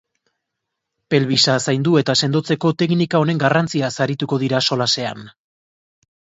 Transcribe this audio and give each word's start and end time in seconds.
Pelbisa 1.13 1.57
zaindu 1.65 1.93
eta 2.01 2.15
sendotzeko 2.25 2.73
teknika 2.85 3.21
honen 3.27 3.43
garrantziaz 3.45 3.95
arituko 4.09 4.43
dira 4.47 4.65
solasean. 4.73 5.25